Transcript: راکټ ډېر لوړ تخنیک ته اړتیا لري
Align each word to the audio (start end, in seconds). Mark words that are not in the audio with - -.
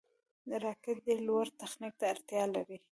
راکټ 0.63 0.97
ډېر 1.05 1.19
لوړ 1.27 1.45
تخنیک 1.59 1.93
ته 1.99 2.05
اړتیا 2.13 2.43
لري 2.55 2.77